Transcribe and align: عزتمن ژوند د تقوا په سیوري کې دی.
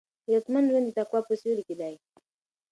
عزتمن 0.29 0.63
ژوند 0.69 0.85
د 0.87 0.91
تقوا 0.97 1.19
په 1.27 1.33
سیوري 1.41 1.63
کې 1.67 1.75
دی. 1.79 1.95